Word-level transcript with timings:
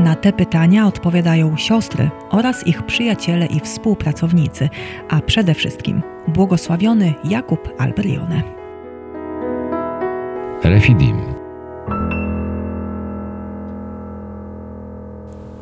Na 0.00 0.14
te 0.14 0.32
pytania 0.32 0.86
odpowiadają 0.86 1.56
siostry 1.56 2.10
oraz 2.30 2.66
ich 2.66 2.82
przyjaciele 2.82 3.46
i 3.46 3.60
współpracownicy, 3.60 4.68
a 5.08 5.20
przede 5.20 5.54
wszystkim 5.54 6.02
błogosławiony 6.28 7.14
Jakub 7.24 7.68
Alberione. 7.78 8.42
Refidim. 10.64 11.37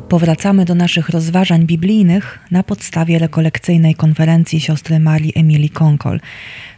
Powracamy 0.09 0.65
do 0.65 0.75
naszych 0.75 1.09
rozważań 1.09 1.67
biblijnych 1.67 2.39
na 2.51 2.63
podstawie 2.63 3.19
rekolekcyjnej 3.19 3.95
konferencji 3.95 4.61
siostry 4.61 5.01
Marii 5.01 5.33
Emilii 5.39 5.71
Konkol. 5.71 6.21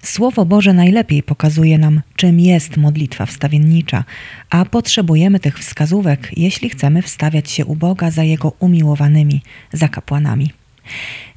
Słowo 0.03 0.45
Boże 0.45 0.73
najlepiej 0.73 1.23
pokazuje 1.23 1.79
nam, 1.79 2.01
czym 2.17 2.41
jest 2.41 2.77
modlitwa 2.77 3.27
wstawiennicza, 3.27 4.05
a 4.51 4.65
potrzebujemy 4.65 5.41
tych 5.41 5.59
wskazówek, 5.59 6.31
jeśli 6.37 6.71
chcemy 6.71 7.03
wstawiać 7.03 7.51
się 7.51 7.67
u 7.67 7.77
Boga 7.77 8.11
za 8.11 8.25
Jego 8.25 8.53
umiłowanymi, 8.59 9.43
za 9.73 9.89
kapłanami. 9.89 10.53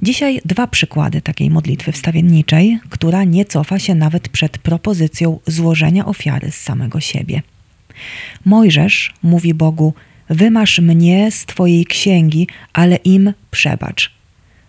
Dzisiaj 0.01 0.41
dwa 0.45 0.67
przykłady 0.67 1.21
takiej 1.21 1.49
modlitwy 1.49 1.91
wstawienniczej, 1.91 2.79
która 2.89 3.23
nie 3.23 3.45
cofa 3.45 3.79
się 3.79 3.95
nawet 3.95 4.29
przed 4.29 4.57
propozycją 4.57 5.39
złożenia 5.47 6.05
ofiary 6.05 6.51
z 6.51 6.55
samego 6.55 6.99
siebie. 6.99 7.41
Mojżesz 8.45 9.13
mówi 9.23 9.53
Bogu: 9.53 9.93
Wymasz 10.31 10.79
mnie 10.79 11.31
z 11.31 11.45
Twojej 11.45 11.85
księgi, 11.85 12.47
ale 12.73 12.95
im 12.95 13.33
przebacz. 13.51 14.11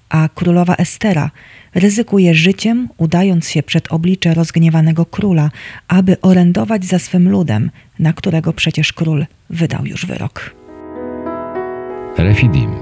A 0.09 0.29
królowa 0.35 0.75
Estera 0.75 1.31
ryzykuje 1.75 2.35
życiem, 2.35 2.89
udając 2.97 3.49
się 3.49 3.63
przed 3.63 3.93
oblicze 3.93 4.35
rozgniewanego 4.35 5.07
króla, 5.07 5.51
aby 5.89 6.21
orędować 6.21 6.85
za 6.85 6.99
swym 6.99 7.29
ludem, 7.29 7.71
na 7.99 8.13
którego 8.13 8.53
przecież 8.53 8.93
król 8.93 9.27
wydał 9.51 9.87
już 9.87 10.07
wyrok. 10.07 10.55
Refidim. 12.19 12.75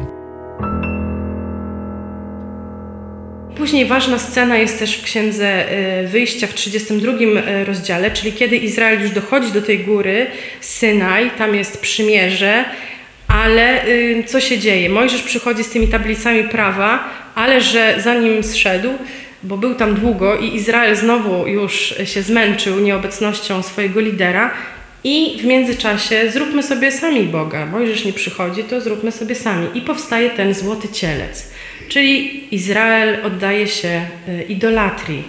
Później 3.57 3.87
ważna 3.87 4.19
scena 4.19 4.57
jest 4.57 4.79
też 4.79 4.97
w 4.97 5.03
Księdze 5.03 5.73
y, 6.05 6.09
Wyjścia 6.09 6.47
w 6.47 6.55
32 6.55 7.13
y, 7.13 7.65
rozdziale, 7.65 8.11
czyli 8.11 8.33
kiedy 8.33 8.57
Izrael 8.57 9.01
już 9.01 9.11
dochodzi 9.11 9.53
do 9.53 9.63
tej 9.63 9.79
góry 9.79 10.27
Synaj, 10.61 11.31
tam 11.39 11.55
jest 11.55 11.81
przymierze, 11.81 12.65
ale 13.29 13.87
y, 13.87 14.25
co 14.27 14.41
się 14.41 14.59
dzieje? 14.59 14.91
Mojżesz 14.91 15.23
przychodzi 15.23 15.65
z 15.65 15.71
tymi 15.71 15.89
tablicami 15.89 16.45
prawa, 16.45 17.05
ale 17.35 17.61
że 17.61 17.95
zanim 17.99 18.43
zszedł, 18.43 18.89
bo 19.43 19.57
był 19.57 19.75
tam 19.75 19.95
długo 19.95 20.39
i 20.39 20.55
Izrael 20.55 20.97
znowu 20.97 21.47
już 21.47 21.95
się 22.05 22.23
zmęczył 22.23 22.81
nieobecnością 22.81 23.63
swojego 23.63 24.01
lidera 24.01 24.51
i 25.05 25.39
w 25.41 25.45
międzyczasie 25.45 26.31
zróbmy 26.31 26.63
sobie 26.63 26.93
sami 26.93 27.23
Boga. 27.23 27.67
Mojżesz 27.67 28.05
nie 28.05 28.13
przychodzi, 28.13 28.65
to 28.65 28.81
zróbmy 28.81 29.13
sobie 29.13 29.35
sami. 29.35 29.67
I 29.75 29.81
powstaje 29.81 30.31
ten 30.31 30.55
złoty 30.55 30.89
cielec. 30.89 31.51
Czyli 31.91 32.45
Izrael 32.55 33.27
oddaje 33.27 33.69
się 33.69 34.07
y, 34.29 34.43
idolatrii, 34.43 35.23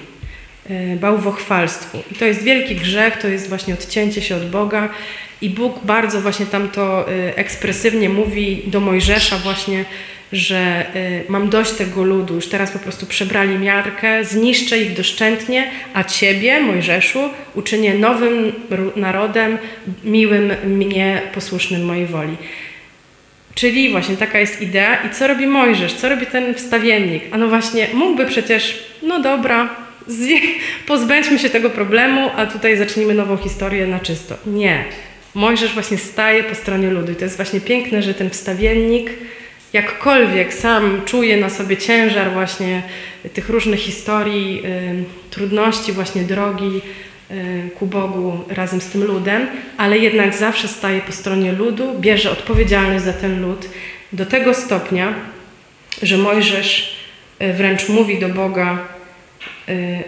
y, 0.72 0.98
bałwochwalstwu. 1.00 2.04
I 2.12 2.16
to 2.16 2.26
jest 2.26 2.44
wielki 2.44 2.76
grzech, 2.76 3.18
to 3.18 3.28
jest 3.28 3.50
właśnie 3.50 3.74
odcięcie 3.74 4.22
się 4.22 4.36
od 4.36 4.50
Boga. 4.50 4.90
I 5.42 5.50
Bóg 5.50 5.86
bardzo 5.86 6.22
właśnie 6.22 6.46
tam 6.46 6.70
to 6.70 7.12
y, 7.12 7.36
ekspresywnie 7.36 8.10
mówi 8.10 8.64
do 8.68 8.80
Mojżesza 8.80 9.38
właśnie, 9.38 9.86
że 10.32 10.86
mam 11.30 11.50
dość 11.50 11.72
tego 11.72 12.04
ludu, 12.04 12.36
już 12.36 12.48
teraz 12.48 12.72
po 12.72 12.80
prostu 12.80 13.06
przebrali 13.06 13.60
miarkę, 13.60 14.26
zniszczę 14.26 14.80
ich 14.80 14.94
doszczętnie, 14.94 15.72
a 15.94 16.04
Ciebie, 16.04 16.62
Mojżeszu, 16.62 17.20
uczynię 17.56 17.94
nowym 17.94 18.54
narodem, 18.96 19.58
miłym 20.04 20.52
mnie, 20.66 21.22
posłusznym 21.34 21.86
mojej 21.86 22.06
woli. 22.06 22.38
Czyli 23.56 23.92
właśnie 23.92 24.18
taka 24.18 24.40
jest 24.40 24.62
idea. 24.62 24.96
I 25.08 25.10
co 25.10 25.28
robi 25.28 25.48
Mojżesz? 25.48 25.94
Co 25.94 26.10
robi 26.10 26.26
ten 26.26 26.54
wstawiennik? 26.54 27.24
A 27.32 27.38
no 27.38 27.48
właśnie, 27.48 27.88
mógłby 27.94 28.26
przecież, 28.26 28.84
no 29.04 29.22
dobra, 29.22 29.70
pozbędźmy 30.88 31.40
się 31.40 31.50
tego 31.50 31.70
problemu, 31.70 32.30
a 32.38 32.46
tutaj 32.46 32.78
zacznijmy 32.78 33.14
nową 33.14 33.38
historię 33.38 33.88
na 33.88 34.00
czysto. 34.00 34.36
Nie. 34.46 34.84
Mojżesz 35.36 35.74
właśnie 35.74 35.98
staje 35.98 36.44
po 36.44 36.56
stronie 36.56 36.90
ludu. 36.90 37.12
I 37.12 37.16
to 37.16 37.24
jest 37.24 37.36
właśnie 37.36 37.62
piękne, 37.62 38.04
że 38.04 38.14
ten 38.14 38.30
wstawiennik 38.30 39.10
jakkolwiek 39.74 40.54
sam 40.54 41.02
czuje 41.06 41.38
na 41.38 41.50
sobie 41.50 41.78
ciężar 41.78 42.34
właśnie 42.34 42.82
tych 43.34 43.50
różnych 43.50 43.80
historii, 43.80 44.64
y, 44.66 45.30
trudności 45.30 45.92
właśnie 45.92 46.22
drogi, 46.22 46.82
ku 47.80 47.86
Bogu 47.86 48.40
razem 48.50 48.82
z 48.82 48.90
tym 48.90 49.04
ludem, 49.04 49.48
ale 49.78 49.98
jednak 49.98 50.36
zawsze 50.36 50.68
staje 50.68 51.02
po 51.02 51.12
stronie 51.12 51.52
ludu, 51.52 52.00
bierze 52.00 52.32
odpowiedzialność 52.32 53.06
za 53.06 53.14
ten 53.14 53.42
lud 53.42 53.70
do 54.14 54.26
tego 54.26 54.54
stopnia, 54.54 55.14
że 56.02 56.18
Mojżesz 56.18 56.96
y, 57.42 57.54
wręcz 57.54 57.90
mówi 57.90 58.20
do 58.20 58.30
Boga: 58.30 58.78
y, 59.70 60.04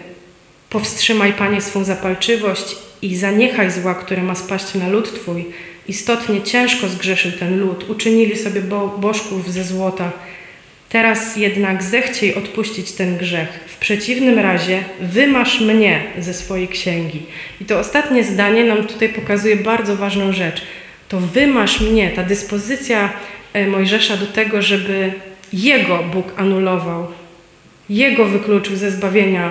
Powstrzymaj, 0.70 1.32
Panie, 1.32 1.60
swą 1.60 1.84
zapalczywość 1.84 2.76
i 3.02 3.16
zaniechaj 3.16 3.70
zła, 3.70 3.94
które 3.94 4.22
ma 4.22 4.34
spaść 4.34 4.74
na 4.74 4.88
lud 4.88 5.14
Twój. 5.14 5.44
Istotnie 5.88 6.42
ciężko 6.42 6.88
zgrzeszył 6.88 7.32
ten 7.32 7.60
lud. 7.60 7.90
Uczynili 7.90 8.38
sobie 8.38 8.60
bo 8.60 8.88
bożków 8.88 9.52
ze 9.52 9.64
złota 9.64 10.12
Teraz 10.94 11.36
jednak 11.36 11.82
zechciej 11.82 12.34
odpuścić 12.34 12.92
ten 12.92 13.16
grzech. 13.16 13.48
W 13.66 13.76
przeciwnym 13.76 14.38
razie 14.38 14.84
wymasz 15.00 15.60
mnie 15.60 16.02
ze 16.18 16.34
swojej 16.34 16.68
księgi. 16.68 17.22
I 17.60 17.64
to 17.64 17.78
ostatnie 17.78 18.24
zdanie 18.24 18.64
nam 18.64 18.86
tutaj 18.86 19.08
pokazuje 19.08 19.56
bardzo 19.56 19.96
ważną 19.96 20.32
rzecz. 20.32 20.62
To 21.08 21.20
wymasz 21.20 21.80
mnie, 21.80 22.10
ta 22.10 22.22
dyspozycja 22.22 23.12
e, 23.52 23.66
Mojżesza 23.66 24.16
do 24.16 24.26
tego, 24.26 24.62
żeby 24.62 25.12
jego 25.52 25.98
Bóg 25.98 26.32
anulował, 26.36 27.06
jego 27.88 28.24
wykluczył 28.24 28.76
ze 28.76 28.90
zbawienia 28.90 29.50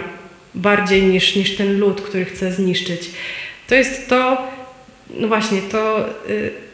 bardziej 0.55 1.03
niż, 1.03 1.35
niż 1.35 1.55
ten 1.55 1.79
lud, 1.79 2.01
który 2.01 2.25
chce 2.25 2.51
zniszczyć. 2.51 3.09
To 3.67 3.75
jest 3.75 4.09
to, 4.09 4.47
no 5.09 5.27
właśnie, 5.27 5.61
to. 5.61 6.09
Yy, 6.29 6.72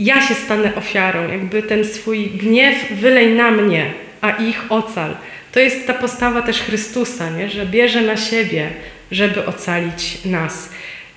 ja 0.00 0.28
się 0.28 0.34
stanę 0.34 0.74
ofiarą, 0.74 1.28
jakby 1.28 1.62
ten 1.62 1.84
swój 1.84 2.26
gniew 2.30 2.92
wylej 2.92 3.34
na 3.34 3.50
mnie, 3.50 3.92
a 4.20 4.30
ich 4.30 4.64
ocal. 4.68 5.16
To 5.52 5.60
jest 5.60 5.86
ta 5.86 5.94
postawa 5.94 6.42
też 6.42 6.60
Chrystusa, 6.60 7.30
nie? 7.30 7.48
że 7.50 7.66
bierze 7.66 8.00
na 8.00 8.16
siebie, 8.16 8.70
żeby 9.10 9.46
ocalić 9.46 10.24
nas. 10.24 10.68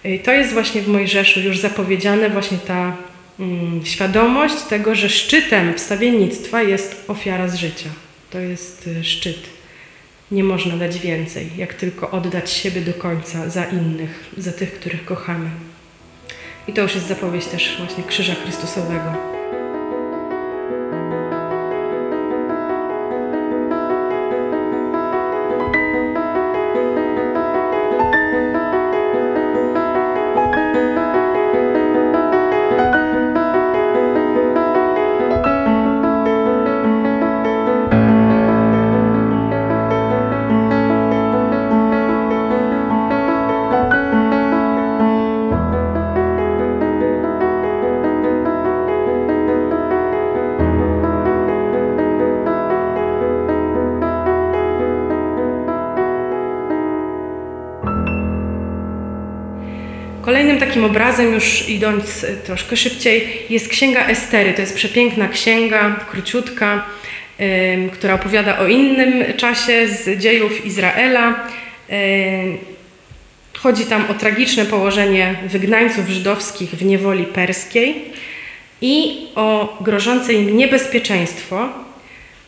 I 0.04 0.20
to 0.20 0.32
jest 0.32 0.54
właśnie 0.54 0.82
w 0.82 0.88
Mojżeszu 0.88 1.40
już 1.40 1.60
zapowiedziane, 1.60 2.30
właśnie 2.30 2.58
ta 2.58 2.98
mm, 3.40 3.86
świadomość 3.86 4.56
tego, 4.56 4.96
że 4.96 5.10
szczytem 5.10 5.74
wstawiennictwa 5.74 6.62
jest 6.62 7.04
ofiara 7.08 7.48
z 7.48 7.56
życia. 7.56 7.90
To 8.30 8.40
jest 8.40 8.88
y, 8.88 9.04
szczyt. 9.04 9.40
Nie 10.32 10.44
można 10.44 10.78
dać 10.78 11.00
więcej, 11.00 11.50
jak 11.58 11.74
tylko 11.74 12.12
oddać 12.12 12.52
siebie 12.52 12.82
do 12.82 12.94
końca 12.94 13.50
za 13.50 13.66
innych, 13.66 14.30
za 14.38 14.52
tych, 14.52 14.74
których 14.74 15.06
kochamy. 15.06 15.50
I 16.68 16.74
to 16.74 16.82
już 16.82 16.96
jest 16.96 17.08
zapowiedź 17.08 17.46
też 17.46 17.78
właśnie 17.78 18.04
Krzyża 18.04 18.36
Chrystusowego. 18.36 19.43
Takim 60.74 60.86
obrazem, 60.86 61.34
już 61.34 61.70
idąc 61.70 62.24
y, 62.24 62.38
troszkę 62.46 62.78
szybciej, 62.78 63.28
jest 63.50 63.68
księga 63.68 64.08
Estery. 64.08 64.54
To 64.54 64.62
jest 64.62 64.76
przepiękna 64.76 65.28
księga, 65.28 65.96
króciutka, 66.12 66.86
która 67.94 68.14
opowiada 68.14 68.60
o 68.60 68.68
innym 68.68 69.24
czasie 69.38 69.88
z 69.88 70.20
dziejów 70.20 70.66
Izraela. 70.66 71.48
Chodzi 73.58 73.86
tam 73.86 74.06
o 74.10 74.14
tragiczne 74.14 74.66
położenie 74.66 75.36
wygnańców 75.48 76.10
żydowskich 76.10 76.70
w 76.70 76.86
niewoli 76.86 77.26
perskiej 77.26 78.06
i 78.82 79.26
o 79.36 79.78
grożące 79.82 80.34
im 80.34 80.58
niebezpieczeństwo. 80.58 81.70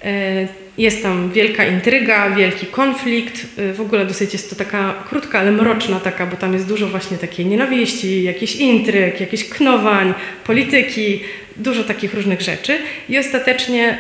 Y, 0.06 0.48
jest 0.78 1.04
tam 1.04 1.32
wielka 1.32 1.66
intryga, 1.66 2.30
wielki 2.30 2.66
konflikt. 2.66 3.46
Y, 3.60 3.74
W 3.74 3.82
ogóle 3.82 4.06
dosyć 4.06 4.34
jest 4.34 4.50
to 4.50 4.56
taka 4.56 4.94
krótka, 5.10 5.40
ale 5.40 5.52
mroczna 5.52 6.00
taka, 6.00 6.26
bo 6.26 6.38
tam 6.38 6.54
jest 6.54 6.68
dużo 6.68 6.88
właśnie 6.88 7.18
takiej 7.18 7.46
nienawiści, 7.46 8.24
jakichś 8.24 8.56
intryg, 8.56 9.22
jakichś 9.22 9.44
knowań, 9.44 10.14
polityki, 10.44 11.20
dużo 11.56 11.84
takich 11.84 12.14
różnych 12.14 12.42
rzeczy. 12.42 12.78
I 13.10 13.20
ostatecznie 13.20 13.98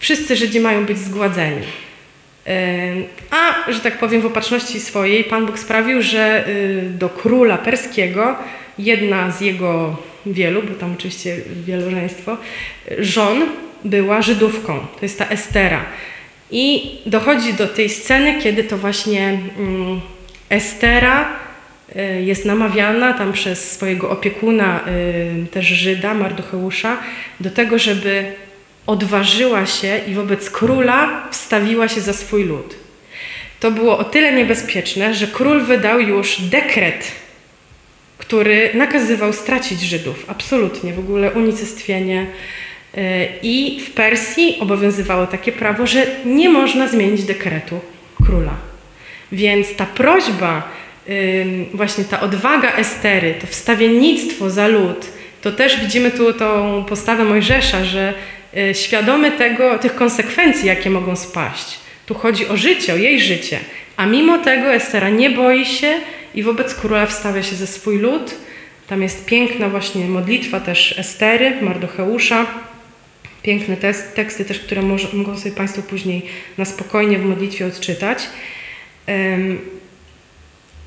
wszyscy 0.00 0.36
Żydzi 0.36 0.60
mają 0.60 0.84
być 0.84 0.98
zgładzeni. 0.98 1.66
A, 3.30 3.72
że 3.72 3.80
tak 3.80 3.98
powiem, 3.98 4.20
w 4.22 4.26
opatrzności 4.26 4.80
swojej 4.80 5.24
Pan 5.24 5.46
Bóg 5.46 5.58
sprawił, 5.58 6.02
że 6.02 6.48
y, 6.48 6.82
do 6.90 7.08
króla 7.08 7.58
perskiego 7.58 8.36
jedna 8.78 9.30
z 9.30 9.40
jego 9.40 9.96
wielu, 10.26 10.62
bo 10.62 10.74
tam 10.74 10.92
oczywiście 10.92 11.36
wielożeństwo, 11.66 12.36
żon 12.98 13.46
była 13.84 14.22
Żydówką. 14.22 14.78
To 14.78 14.98
jest 15.02 15.18
ta 15.18 15.28
Estera. 15.28 15.84
I 16.50 16.96
dochodzi 17.06 17.54
do 17.54 17.68
tej 17.68 17.88
sceny, 17.88 18.40
kiedy 18.42 18.64
to 18.64 18.78
właśnie 18.78 19.38
mm, 19.58 20.00
Estera 20.48 21.28
y, 21.96 22.22
jest 22.22 22.44
namawiana 22.44 23.12
tam 23.12 23.32
przez 23.32 23.72
swojego 23.72 24.10
opiekuna, 24.10 24.80
y, 25.44 25.46
też 25.46 25.66
Żyda, 25.66 26.14
Mardocheusza, 26.14 26.96
do 27.40 27.50
tego, 27.50 27.78
żeby 27.78 28.32
odważyła 28.86 29.66
się 29.66 30.00
i 30.08 30.14
wobec 30.14 30.50
króla 30.50 31.28
wstawiła 31.30 31.88
się 31.88 32.00
za 32.00 32.12
swój 32.12 32.44
lud. 32.44 32.74
To 33.60 33.70
było 33.70 33.98
o 33.98 34.04
tyle 34.04 34.32
niebezpieczne, 34.32 35.14
że 35.14 35.26
król 35.26 35.60
wydał 35.60 36.00
już 36.00 36.40
dekret, 36.40 37.12
który 38.18 38.70
nakazywał 38.74 39.32
stracić 39.32 39.80
Żydów. 39.80 40.24
Absolutnie, 40.28 40.92
w 40.92 40.98
ogóle 40.98 41.30
unicestwienie. 41.30 42.26
Y, 42.98 43.28
I 43.42 43.80
w 43.80 43.90
Persji 43.90 44.56
obowiązywało 44.60 45.26
takie 45.26 45.52
prawo, 45.52 45.86
że 45.86 46.06
nie 46.24 46.48
można 46.48 46.88
zmienić 46.88 47.22
dekretu 47.22 47.80
króla. 48.26 48.54
Więc 49.32 49.76
ta 49.76 49.86
prośba, 49.86 50.68
ym, 51.08 51.66
właśnie 51.74 52.04
ta 52.04 52.20
odwaga 52.20 52.72
Estery, 52.72 53.34
to 53.40 53.46
wstawiennictwo 53.46 54.50
za 54.50 54.68
lud, 54.68 55.06
to 55.42 55.52
też 55.52 55.80
widzimy 55.80 56.10
tu 56.10 56.32
tą 56.32 56.84
postawę 56.88 57.24
Mojżesza, 57.24 57.84
że 57.84 58.14
y, 58.56 58.74
świadomy 58.74 59.30
tego, 59.30 59.78
tych 59.78 59.94
konsekwencji, 59.94 60.68
jakie 60.68 60.90
mogą 60.90 61.16
spaść. 61.16 61.78
Tu 62.06 62.14
chodzi 62.14 62.48
o 62.48 62.56
życie, 62.56 62.94
o 62.94 62.96
jej 62.96 63.20
życie. 63.20 63.58
A 63.96 64.06
mimo 64.06 64.38
tego 64.38 64.74
Estera 64.74 65.10
nie 65.10 65.30
boi 65.30 65.64
się 65.64 65.94
i 66.34 66.42
wobec 66.42 66.74
króla 66.74 67.06
wstawia 67.06 67.42
się 67.42 67.56
ze 67.56 67.66
swój 67.66 67.98
lud. 67.98 68.34
Tam 68.88 69.02
jest 69.02 69.26
piękna 69.26 69.68
właśnie 69.68 70.04
modlitwa 70.04 70.60
też 70.60 70.98
Estery, 70.98 71.52
Mardocheusza. 71.60 72.46
Piękne 73.42 73.76
teksty 74.14 74.44
też, 74.44 74.60
które 74.60 74.82
może, 74.82 75.08
mogą 75.12 75.38
sobie 75.38 75.54
Państwo 75.54 75.82
później 75.82 76.22
na 76.58 76.64
spokojnie 76.64 77.18
w 77.18 77.24
modlitwie 77.24 77.66
odczytać. 77.66 78.28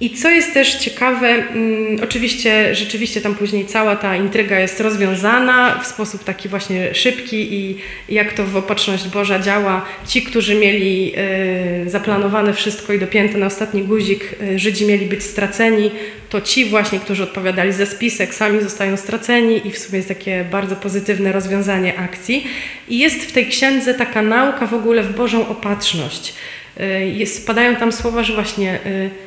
I 0.05 0.09
co 0.09 0.29
jest 0.29 0.53
też 0.53 0.75
ciekawe, 0.75 1.27
mm, 1.27 2.03
oczywiście, 2.03 2.75
rzeczywiście 2.75 3.21
tam 3.21 3.35
później 3.35 3.65
cała 3.65 3.95
ta 3.95 4.15
intryga 4.15 4.59
jest 4.59 4.79
rozwiązana 4.79 5.79
w 5.83 5.87
sposób 5.87 6.23
taki 6.23 6.49
właśnie 6.49 6.93
szybki 6.93 7.53
i 7.53 7.77
jak 8.09 8.33
to 8.33 8.43
w 8.43 8.55
opatrzność 8.55 9.07
Boża 9.07 9.39
działa. 9.39 9.85
Ci, 10.07 10.21
którzy 10.21 10.55
mieli 10.55 11.13
y, 11.85 11.89
zaplanowane 11.89 12.53
wszystko 12.53 12.93
i 12.93 12.99
dopięte 12.99 13.37
na 13.37 13.45
ostatni 13.45 13.81
guzik, 13.83 14.35
y, 14.41 14.59
Żydzi 14.59 14.85
mieli 14.85 15.05
być 15.05 15.23
straceni, 15.23 15.91
to 16.29 16.41
ci 16.41 16.65
właśnie, 16.65 16.99
którzy 16.99 17.23
odpowiadali 17.23 17.73
za 17.73 17.85
spisek, 17.85 18.33
sami 18.33 18.61
zostają 18.61 18.97
straceni 18.97 19.67
i 19.67 19.71
w 19.71 19.77
sumie 19.77 19.97
jest 19.97 20.07
takie 20.07 20.45
bardzo 20.51 20.75
pozytywne 20.75 21.31
rozwiązanie 21.31 21.99
akcji. 21.99 22.47
I 22.89 22.99
jest 22.99 23.21
w 23.21 23.31
tej 23.31 23.45
księdze 23.45 23.93
taka 23.93 24.21
nauka 24.21 24.67
w 24.67 24.73
ogóle 24.73 25.03
w 25.03 25.15
Bożą 25.15 25.47
opatrzność. 25.47 26.33
Y, 26.79 27.05
Jest, 27.15 27.47
tam 27.79 27.91
słowa, 27.91 28.23
że 28.23 28.33
właśnie 28.33 28.79
y, 28.85 29.25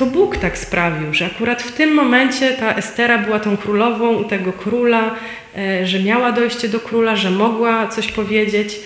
to 0.00 0.06
Bóg 0.06 0.36
tak 0.36 0.58
sprawił, 0.58 1.14
że 1.14 1.26
akurat 1.26 1.62
w 1.62 1.72
tym 1.72 1.94
momencie 1.94 2.50
ta 2.52 2.74
Estera 2.74 3.18
była 3.18 3.40
tą 3.40 3.56
królową 3.56 4.16
u 4.16 4.24
tego 4.24 4.52
króla, 4.52 5.14
e, 5.56 5.86
że 5.86 6.02
miała 6.02 6.32
dojście 6.32 6.68
do 6.68 6.80
króla, 6.80 7.16
że 7.16 7.30
mogła 7.30 7.88
coś 7.88 8.12
powiedzieć. 8.12 8.76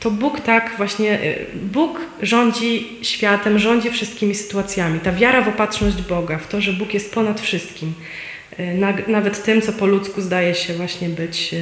To 0.00 0.10
Bóg 0.10 0.40
tak 0.40 0.74
właśnie, 0.76 1.12
e, 1.12 1.34
Bóg 1.54 2.00
rządzi 2.22 2.88
światem, 3.02 3.58
rządzi 3.58 3.90
wszystkimi 3.90 4.34
sytuacjami. 4.34 5.00
Ta 5.00 5.12
wiara 5.12 5.42
w 5.42 5.48
opatrzność 5.48 6.02
Boga, 6.02 6.38
w 6.38 6.48
to, 6.48 6.60
że 6.60 6.72
Bóg 6.72 6.94
jest 6.94 7.14
ponad 7.14 7.40
wszystkim, 7.40 7.92
e, 8.56 8.74
na- 8.74 8.94
nawet 9.08 9.42
tym, 9.42 9.62
co 9.62 9.72
po 9.72 9.86
ludzku 9.86 10.20
zdaje 10.20 10.54
się 10.54 10.74
właśnie 10.74 11.08
być, 11.08 11.54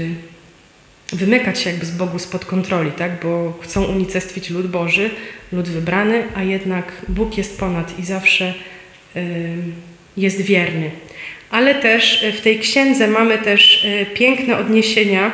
wymykać 1.12 1.60
się 1.60 1.70
jakby 1.70 1.86
z 1.86 1.90
Bogu 1.90 2.18
spod 2.18 2.44
kontroli, 2.44 2.92
tak? 2.92 3.22
bo 3.22 3.58
chcą 3.62 3.84
unicestwić 3.84 4.50
lud 4.50 4.66
Boży, 4.66 5.10
lud 5.52 5.68
wybrany, 5.68 6.24
a 6.34 6.42
jednak 6.42 6.92
Bóg 7.08 7.38
jest 7.38 7.60
ponad 7.60 7.98
i 7.98 8.04
zawsze 8.04 8.54
jest 10.16 10.40
wierny. 10.40 10.90
Ale 11.50 11.74
też 11.74 12.22
y, 12.22 12.32
w 12.32 12.40
tej 12.40 12.58
księdze 12.58 13.08
mamy 13.08 13.38
też 13.38 13.84
y, 13.84 14.06
piękne 14.14 14.58
odniesienia 14.58 15.32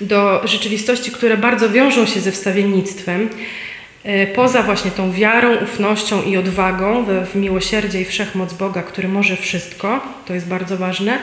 do 0.00 0.46
rzeczywistości, 0.46 1.10
które 1.10 1.36
bardzo 1.36 1.70
wiążą 1.70 2.06
się 2.06 2.20
ze 2.20 2.32
wstawiennictwem. 2.32 3.28
Y, 4.06 4.26
Poza 4.34 4.62
właśnie 4.62 4.90
tą 4.90 5.12
wiarą, 5.12 5.56
ufnością 5.56 6.22
i 6.22 6.36
odwagą 6.36 7.04
w, 7.32 7.34
miłosierdzie 7.36 8.00
i 8.00 8.04
wszechmoc 8.04 8.52
Boga, 8.52 8.82
który 8.82 9.08
może 9.08 9.36
wszystko, 9.36 10.00
to 10.26 10.34
jest 10.34 10.48
bardzo 10.48 10.76
ważne, 10.76 11.18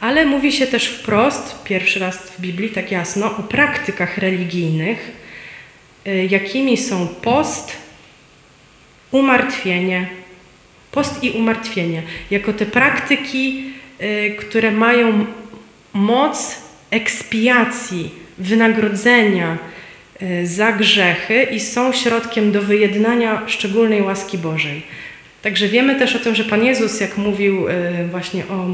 ale 0.00 0.26
mówi 0.26 0.52
się 0.52 0.66
też 0.66 0.86
wprost, 0.86 1.64
pierwszy 1.64 2.00
raz 2.00 2.16
w 2.16 2.40
Biblii 2.40 2.70
tak 2.70 2.92
jasno, 2.92 3.26
o 3.26 3.42
praktykach 3.42 4.18
religijnych, 4.18 5.12
y, 6.06 6.28
jakimi 6.30 6.76
są 6.76 7.08
post, 7.08 7.76
umartwienie, 9.10 10.06
post 10.94 11.24
i 11.24 11.30
umartwienie, 11.30 12.02
jako 12.30 12.52
te 12.52 12.66
praktyki, 12.66 13.64
y, 14.02 14.36
które 14.38 14.70
mają 14.70 15.26
moc 15.92 16.58
ekspiacji, 16.90 18.10
wynagrodzenia 18.38 19.58
y, 20.22 20.46
za 20.46 20.72
grzechy 20.72 21.42
i 21.42 21.60
są 21.60 21.92
środkiem 21.92 22.52
do 22.52 22.62
wyjednania 22.62 23.42
szczególnej 23.46 24.02
łaski 24.02 24.38
Bożej. 24.38 24.82
Także 25.42 25.68
wiemy 25.68 25.94
też 25.94 26.16
o 26.16 26.18
tym, 26.18 26.34
że 26.34 26.44
Pan 26.44 26.64
Jezus, 26.64 27.00
jak 27.00 27.18
mówił 27.18 27.68
y, 27.68 27.72
właśnie 28.10 28.44
o 28.44 28.66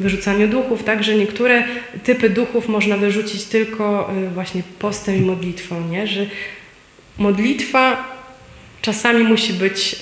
wyrzucaniu 0.00 0.48
duchów, 0.48 0.84
tak, 0.84 1.04
że 1.04 1.14
niektóre 1.14 1.64
typy 2.04 2.30
duchów 2.30 2.68
można 2.68 2.96
wyrzucić 2.96 3.44
tylko 3.44 4.10
właśnie 4.34 4.62
postem 4.78 5.16
i 5.16 5.20
modlitwą, 5.20 5.88
nie? 5.88 6.06
że 6.06 6.26
modlitwa 7.18 8.04
czasami 8.82 9.24
musi 9.24 9.52
być 9.52 9.96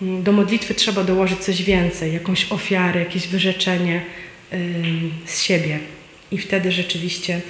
do 0.00 0.32
modlitwy 0.32 0.74
trzeba 0.74 1.04
dołożyć 1.04 1.38
coś 1.38 1.62
więcej, 1.62 2.12
jakąś 2.12 2.52
ofiarę, 2.52 3.00
jakieś 3.00 3.28
wyrzeczenie 3.28 4.00
z 5.24 5.42
siebie. 5.42 5.78
I 6.30 6.38
wtedy 6.38 6.72
rzeczywiście 6.72 7.40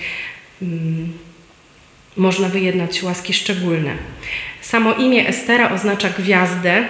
można 2.17 2.49
wyjednać 2.49 3.03
łaski 3.03 3.33
szczególne. 3.33 3.91
Samo 4.61 4.95
imię 4.95 5.29
Estera 5.29 5.73
oznacza 5.73 6.09
gwiazdę. 6.09 6.85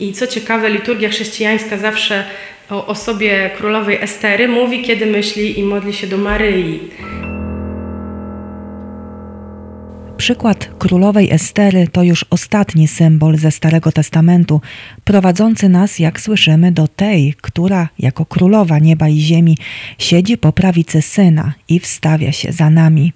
I 0.00 0.12
co 0.12 0.26
ciekawe, 0.26 0.70
liturgia 0.70 1.08
chrześcijańska 1.08 1.78
zawsze 1.78 2.24
o 2.70 2.86
osobie 2.86 3.50
królowej 3.56 3.98
Estery 4.00 4.48
mówi, 4.48 4.82
kiedy 4.82 5.06
myśli 5.06 5.58
i 5.58 5.62
modli 5.62 5.92
się 5.92 6.06
do 6.06 6.18
Maryi. 6.18 6.80
Przykład 10.20 10.70
królowej 10.78 11.30
Estery 11.30 11.88
to 11.92 12.02
już 12.02 12.24
ostatni 12.30 12.88
symbol 12.88 13.36
ze 13.36 13.50
Starego 13.50 13.92
Testamentu, 13.92 14.60
prowadzący 15.04 15.68
nas, 15.68 15.98
jak 15.98 16.20
słyszymy, 16.20 16.72
do 16.72 16.88
tej, 16.88 17.34
która 17.40 17.88
jako 17.98 18.26
królowa 18.26 18.78
nieba 18.78 19.08
i 19.08 19.20
ziemi 19.20 19.56
siedzi 19.98 20.38
po 20.38 20.52
prawicy 20.52 21.02
syna 21.02 21.52
i 21.68 21.80
wstawia 21.80 22.32
się 22.32 22.52
za 22.52 22.70
nami. 22.70 23.12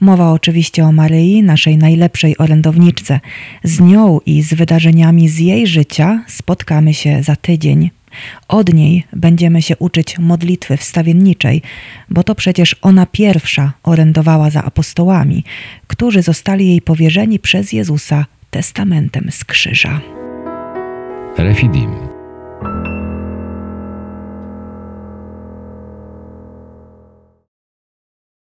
Mowa 0.00 0.30
oczywiście 0.30 0.84
o 0.84 0.92
Maryi, 0.92 1.42
naszej 1.42 1.76
najlepszej 1.78 2.38
orędowniczce. 2.38 3.20
Z 3.64 3.80
nią 3.80 4.20
i 4.26 4.42
z 4.42 4.54
wydarzeniami 4.54 5.28
z 5.28 5.38
jej 5.38 5.66
życia 5.66 6.24
spotkamy 6.28 6.94
się 6.94 7.22
za 7.22 7.36
tydzień. 7.36 7.90
Od 8.48 8.74
niej 8.74 9.04
będziemy 9.12 9.62
się 9.62 9.76
uczyć 9.76 10.18
modlitwy 10.18 10.76
wstawienniczej, 10.76 11.62
bo 12.10 12.22
to 12.22 12.34
przecież 12.34 12.76
ona 12.82 13.06
pierwsza 13.06 13.72
orędowała 13.82 14.50
za 14.50 14.64
apostołami, 14.64 15.44
którzy 15.86 16.22
zostali 16.22 16.68
jej 16.68 16.82
powierzeni 16.82 17.38
przez 17.38 17.72
Jezusa 17.72 18.26
testamentem 18.50 19.30
z 19.30 19.44
krzyża. 19.44 20.00
Refidim. 21.38 21.90